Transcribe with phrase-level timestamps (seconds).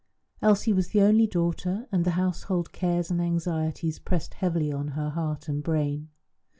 [0.41, 5.11] Elsie was the only daughter, and the household cares and anxieties pressed heavily on her
[5.11, 6.09] heart and brain.